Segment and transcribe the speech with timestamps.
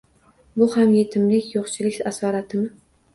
[0.61, 2.65] Bu ham yetimlik, yo’qchilik asoratimi?